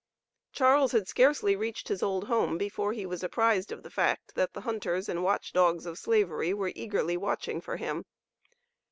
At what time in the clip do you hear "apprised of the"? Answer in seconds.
3.21-3.91